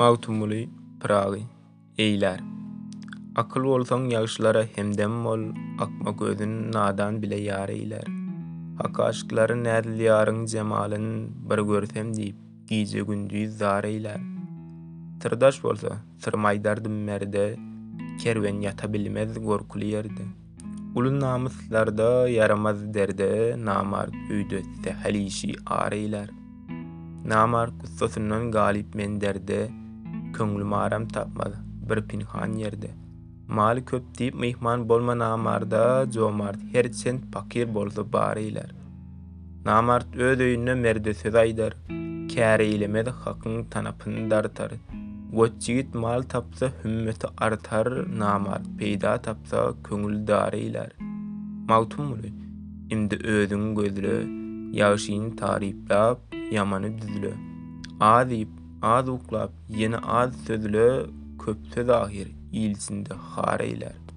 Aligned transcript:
Mautumuli 0.00 0.66
prali 1.00 1.42
eyler 1.98 2.40
Akıl 3.36 3.64
olsan 3.64 4.04
yağışlara 4.10 4.64
hemdem 4.76 5.10
mol 5.10 5.40
akma 5.78 6.10
gözün 6.10 6.72
nadan 6.72 7.22
bile 7.22 7.36
yare 7.36 7.72
eyler 7.72 8.04
Hak 8.78 9.00
aşkları 9.00 9.64
nedir 9.64 9.94
yarın 9.94 10.46
cemalin 10.46 11.32
bir 11.50 11.56
görsem 11.58 12.16
deyip 12.16 12.36
gece 12.66 13.00
gündüz 13.00 13.58
zar 13.58 13.84
eyler 13.84 14.20
Tırdaş 15.20 15.64
olsa 15.64 15.88
sırmaydardım 16.18 17.04
merde 17.04 17.56
kerven 18.20 18.60
yata 18.60 18.92
bilmez 18.92 19.44
gorkulu 19.44 19.84
yerde 19.84 20.24
Ulu 20.94 21.20
namuslarda 21.20 22.28
yaramaz 22.28 22.94
derde 22.94 23.56
Namart 23.58 24.12
güdötte 24.28 24.90
halişi 25.02 25.52
ar 25.66 25.92
eyler 25.92 26.30
Namar 27.26 27.70
kutsosundan 27.78 28.50
galip 28.50 28.94
men 28.94 29.20
derde 29.20 29.70
köngül 30.32 30.64
maram 30.64 31.06
tapmadı. 31.08 31.56
Bir 31.90 32.02
pinhan 32.08 32.52
yerdi. 32.52 32.90
Mal 33.48 33.84
köp 33.84 34.18
deyip 34.18 34.34
Mehman 34.34 34.88
bolma 34.88 35.18
namarda 35.18 36.06
jomart 36.12 36.58
her 36.72 36.84
sen 36.84 37.20
pakir 37.32 37.74
boldu 37.74 38.08
bari 38.12 38.42
iler. 38.42 38.70
Namart 39.64 40.16
öde 40.16 40.44
yinne 40.44 40.74
merde 40.74 41.14
sedaydar. 41.14 41.74
Kare 42.34 42.66
ilimed 42.68 43.06
haqqın 43.06 43.64
tanapın 43.64 44.30
dartar. 44.30 44.72
Gocigit 45.32 45.94
mal 45.94 46.22
tapsa 46.22 46.68
hümmeti 46.84 47.26
artar 47.38 48.18
namart 48.18 48.66
peyda 48.78 49.22
tapsa 49.22 49.74
köngül 49.84 50.26
dari 50.26 50.58
iler. 50.60 50.90
Mautum 51.68 52.18
Imdi 52.90 53.14
ödün 53.16 53.74
gözlü. 53.74 54.40
Yaşin 54.78 55.36
tarif 55.36 55.90
lap 55.90 56.18
düzlü. 57.02 57.34
Azip, 58.00 58.48
Ad 58.88 59.06
uklap, 59.14 59.52
yeni 59.80 59.98
ad 60.18 60.30
sözlö 60.46 60.88
köpse 61.42 61.84
dahir, 61.88 62.26
ilisinde 62.52 63.14
xare 63.32 64.09